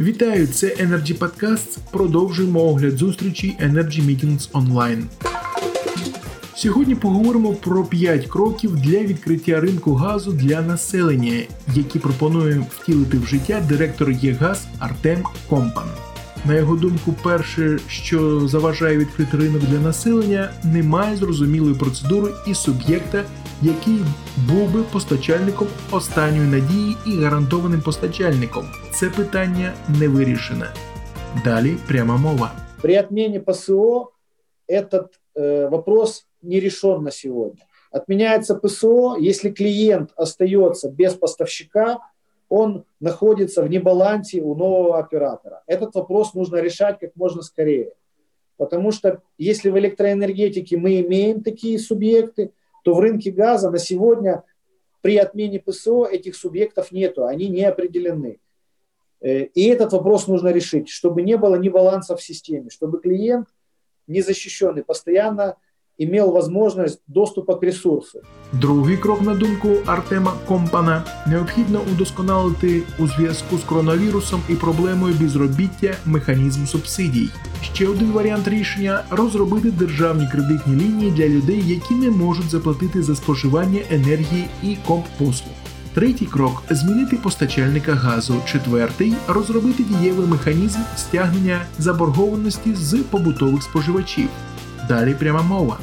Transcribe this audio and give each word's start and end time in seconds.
Вітаю, 0.00 0.46
це 0.46 0.66
Energy 0.66 1.18
Podcast. 1.18 1.78
Продовжуємо 1.90 2.60
огляд 2.60 2.96
зустрічі 2.96 3.56
Energy 3.62 4.00
Meetings 4.00 4.50
Online. 4.50 5.02
Сьогодні 6.54 6.94
поговоримо 6.94 7.52
про 7.52 7.84
5 7.84 8.26
кроків 8.26 8.76
для 8.76 8.98
відкриття 8.98 9.60
ринку 9.60 9.94
газу 9.94 10.32
для 10.32 10.62
населення, 10.62 11.42
які 11.74 11.98
пропонує 11.98 12.66
втілити 12.70 13.18
в 13.18 13.26
життя 13.26 13.62
директор 13.68 14.10
ЄГАЗ 14.10 14.66
Артем 14.78 15.24
Компан. 15.48 15.88
На 16.44 16.54
його 16.54 16.76
думку, 16.76 17.14
перше, 17.22 17.78
що 17.88 18.48
заважає 18.48 18.98
відкрити 18.98 19.36
ринок 19.36 19.62
для 19.62 19.78
населення, 19.78 20.50
немає 20.64 21.16
зрозумілої 21.16 21.74
процедури 21.74 22.32
і 22.46 22.54
суб'єкта, 22.54 23.24
який 23.61 23.99
був 24.49 24.73
би 24.73 24.83
постачальником 24.83 25.67
останньої 25.91 26.47
надії 26.47 26.95
і 27.07 27.23
гарантованим 27.23 27.81
постачальником. 27.81 28.65
Це 28.91 29.09
питання 29.09 29.73
не 29.99 30.07
вирішене. 30.07 30.65
Далі 31.43 31.77
пряма 31.87 32.17
мова. 32.17 32.51
При 32.81 32.99
отмене 32.99 33.39
ПСО 33.39 34.11
этот 34.67 35.07
э, 35.35 35.69
вопрос 35.69 36.27
не 36.41 36.59
решен 36.59 37.03
на 37.03 37.11
сегодня. 37.11 37.61
Отменяется 37.91 38.55
ПСО, 38.55 39.17
если 39.17 39.49
клиент 39.51 40.11
остается 40.15 40.89
без 40.89 41.13
поставщика, 41.13 41.99
он 42.49 42.83
находится 42.99 43.63
в 43.63 43.69
небалансе 43.69 44.41
у 44.41 44.55
нового 44.55 44.99
оператора. 44.99 45.63
Этот 45.67 45.95
вопрос 45.95 46.33
нужно 46.33 46.57
решать 46.57 46.99
как 46.99 47.15
можно 47.15 47.41
скорее. 47.41 47.93
Потому 48.57 48.91
что 48.91 49.21
если 49.37 49.69
в 49.69 49.77
электроэнергетике 49.77 50.77
мы 50.77 51.01
имеем 51.01 51.43
такие 51.43 51.79
субъекты, 51.79 52.51
то 52.82 52.94
в 52.94 53.00
рынке 53.00 53.30
газа 53.30 53.70
на 53.70 53.78
сегодня 53.78 54.44
при 55.00 55.16
отмене 55.16 55.60
ПСО 55.60 56.06
этих 56.06 56.36
субъектов 56.36 56.92
нету, 56.92 57.26
они 57.26 57.48
не 57.48 57.64
определены. 57.64 58.38
Э, 59.20 59.44
и 59.44 59.66
этот 59.66 59.92
вопрос 59.92 60.26
нужно 60.26 60.48
решить, 60.48 60.88
чтобы 60.88 61.22
не 61.22 61.36
было 61.36 61.56
ни 61.56 61.68
баланса 61.68 62.16
в 62.16 62.22
системе, 62.22 62.70
чтобы 62.70 63.00
клиент 63.00 63.48
незащищенный 64.06 64.84
постоянно 64.84 65.56
имел 66.00 66.30
возможность 66.32 67.00
доступа 67.06 67.56
к 67.56 67.62
ресурсу. 67.62 68.20
Другий 68.52 68.96
крок, 68.96 69.20
на 69.20 69.34
думку 69.34 69.68
Артема 69.86 70.32
Компана, 70.46 71.04
необхідно 71.26 71.80
удосконалити 71.92 72.82
у 72.98 73.06
зв'язку 73.06 73.58
з 73.58 73.64
коронавірусом 73.64 74.40
і 74.48 74.54
проблемою 74.54 75.14
безробіття 75.20 75.94
механізм 76.06 76.64
субсидій. 76.66 77.28
Ще 77.62 77.86
один 77.88 78.12
варіант 78.12 78.48
рішення 78.48 79.04
розробити 79.10 79.70
державні 79.70 80.28
кредитні 80.32 80.76
лінії 80.76 81.10
для 81.10 81.28
людей, 81.28 81.62
які 81.66 81.94
не 81.94 82.10
можуть 82.10 82.50
заплатити 82.50 83.02
за 83.02 83.14
споживання 83.14 83.80
енергії 83.90 84.44
і 84.62 84.76
компослуг. 84.86 85.54
Третій 85.94 86.26
крок 86.26 86.62
змінити 86.70 87.16
постачальника 87.16 87.94
газу. 87.94 88.34
Четвертий 88.46 89.14
розробити 89.28 89.82
дієвий 89.82 90.26
механізм 90.26 90.78
стягнення 90.96 91.60
заборгованості 91.78 92.74
з 92.74 92.96
побутових 92.96 93.62
споживачів. 93.62 94.28
Далі 94.88 95.14
пряма 95.14 95.42
мова. 95.42 95.78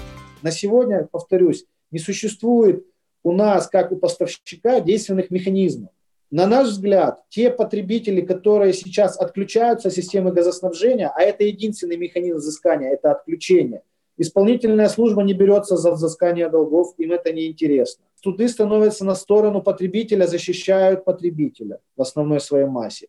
На 0.47 0.51
сегодня, 0.51 1.05
повторюсь, 1.11 1.65
не 1.91 1.99
существует 1.99 2.85
у 3.21 3.33
нас, 3.33 3.67
как 3.67 3.91
у 3.91 3.97
поставщика, 3.97 4.79
действенных 4.79 5.29
механизмов. 5.29 5.89
На 6.31 6.47
наш 6.47 6.69
взгляд, 6.69 7.19
те 7.27 7.49
потребители, 7.49 8.21
которые 8.21 8.71
сейчас 8.71 9.19
отключаются 9.19 9.89
от 9.89 9.93
системы 9.93 10.31
газоснабжения, 10.31 11.11
а 11.13 11.21
это 11.21 11.43
единственный 11.43 11.97
механизм 11.97 12.37
взыскания, 12.37 12.93
это 12.93 13.11
отключение, 13.11 13.81
исполнительная 14.15 14.87
служба 14.87 15.21
не 15.21 15.33
берется 15.33 15.75
за 15.75 15.91
взыскание 15.91 16.47
долгов, 16.47 16.93
им 16.97 17.11
это 17.11 17.33
не 17.33 17.47
интересно. 17.47 18.05
Суды 18.15 18.47
становятся 18.47 19.03
на 19.03 19.15
сторону 19.15 19.61
потребителя, 19.61 20.27
защищают 20.27 21.03
потребителя 21.03 21.81
в 21.97 22.01
основной 22.01 22.39
своей 22.39 22.67
массе. 22.67 23.07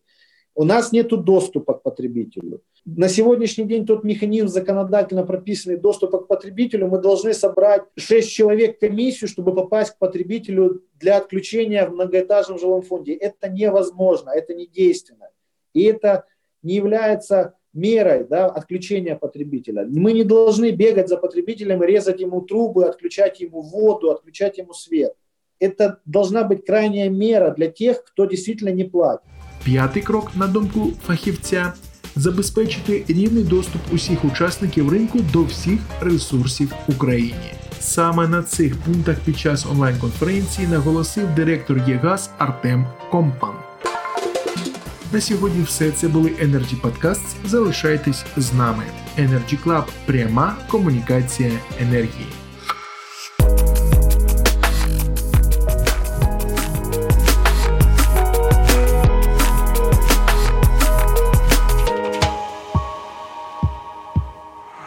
У 0.59 0.65
нас 0.65 0.91
нет 0.91 1.07
доступа 1.07 1.75
к 1.75 1.83
потребителю. 1.83 2.61
На 2.83 3.07
сегодняшний 3.07 3.63
день 3.63 3.85
тот 3.85 4.03
механизм 4.03 4.49
законодательно 4.49 5.25
прописанный 5.25 5.77
доступа 5.77 6.17
к 6.17 6.27
потребителю, 6.27 6.89
мы 6.89 6.99
должны 6.99 7.33
собрать 7.33 7.83
6 7.95 8.29
человек 8.29 8.77
комиссию, 8.77 9.29
чтобы 9.29 9.55
попасть 9.55 9.91
к 9.93 9.97
потребителю 9.97 10.83
для 10.99 11.15
отключения 11.15 11.87
в 11.87 11.93
многоэтажном 11.93 12.59
жилом 12.59 12.81
фонде. 12.81 13.13
Это 13.13 13.47
невозможно, 13.47 14.31
это 14.31 14.53
не 14.53 14.67
действенно. 14.67 15.29
И 15.73 15.83
это 15.83 16.25
не 16.61 16.75
является 16.75 17.53
мерой 17.71 18.25
да, 18.25 18.47
отключения 18.47 19.15
потребителя. 19.15 19.85
Мы 19.89 20.11
не 20.11 20.25
должны 20.25 20.71
бегать 20.71 21.07
за 21.07 21.15
потребителем 21.15 21.81
резать 21.83 22.19
ему 22.19 22.41
трубы, 22.41 22.83
отключать 22.83 23.39
ему 23.39 23.61
воду, 23.61 24.11
отключать 24.11 24.57
ему 24.57 24.73
свет. 24.73 25.15
Это 25.61 26.01
должна 26.03 26.43
быть 26.43 26.65
крайняя 26.65 27.07
мера 27.07 27.51
для 27.51 27.71
тех, 27.71 28.03
кто 28.03 28.25
действительно 28.25 28.71
не 28.71 28.83
платит. 28.83 29.23
П'ятий 29.63 30.03
крок, 30.03 30.31
на 30.35 30.47
думку 30.47 30.93
фахівця, 31.07 31.73
забезпечити 32.15 33.03
рівний 33.07 33.43
доступ 33.43 33.81
усіх 33.91 34.25
учасників 34.25 34.89
ринку 34.89 35.19
до 35.33 35.43
всіх 35.43 35.79
ресурсів 36.01 36.73
України. 36.87 37.51
Саме 37.79 38.27
на 38.27 38.43
цих 38.43 38.77
пунктах 38.77 39.19
під 39.19 39.39
час 39.39 39.65
онлайн-конференції 39.65 40.67
наголосив 40.67 41.35
директор 41.35 41.77
ЄГАЗ 41.87 42.29
Артем 42.37 42.85
Компан. 43.11 43.53
На 45.11 45.21
сьогодні 45.21 45.63
все 45.63 45.91
це 45.91 46.07
були 46.07 46.29
Energy 46.29 46.81
Podcasts. 46.81 47.35
Залишайтесь 47.45 48.25
з 48.37 48.53
нами. 48.53 48.83
Energy 49.17 49.63
Club– 49.65 49.83
пряма 50.05 50.55
комунікація 50.67 51.51
енергії. 51.79 52.27